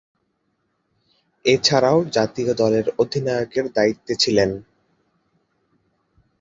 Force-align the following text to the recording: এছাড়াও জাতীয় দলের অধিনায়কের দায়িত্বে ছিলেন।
এছাড়াও 1.45 1.97
জাতীয় 2.11 2.51
দলের 2.53 2.85
অধিনায়কের 2.99 3.65
দায়িত্বে 3.73 4.13
ছিলেন। 4.15 4.49